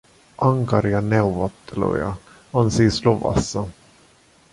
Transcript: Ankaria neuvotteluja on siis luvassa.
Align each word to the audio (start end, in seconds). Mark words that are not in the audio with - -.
Ankaria 0.45 1.01
neuvotteluja 1.01 2.15
on 2.53 2.71
siis 2.71 2.97
luvassa. 3.05 3.67